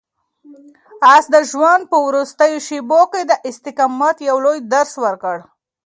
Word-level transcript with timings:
آس 1.13 1.25
د 1.33 1.37
ژوند 1.51 1.83
په 1.91 1.97
وروستیو 2.07 2.63
شېبو 2.67 3.01
کې 3.11 3.21
د 3.25 3.31
استقامت 3.49 4.17
یو 4.29 4.37
لوی 4.45 4.59
درس 4.73 4.93
ورکړ. 5.03 5.37